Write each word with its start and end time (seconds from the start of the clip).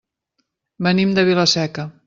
Venim 0.87 1.13
de 1.19 1.27
Vila-seca. 1.31 1.91